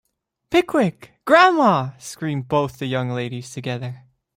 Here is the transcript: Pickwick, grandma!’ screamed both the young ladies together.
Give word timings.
Pickwick, 0.49 1.11
grandma!’ 1.25 1.91
screamed 1.99 2.47
both 2.47 2.79
the 2.79 2.87
young 2.87 3.11
ladies 3.11 3.51
together. 3.51 4.05